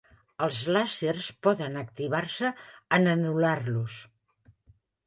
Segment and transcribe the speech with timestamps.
[0.45, 2.53] Els làsers poden activar-se
[2.99, 4.05] en anular-los.